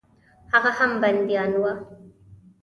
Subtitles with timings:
[0.53, 1.73] هغه هم بندیان وه.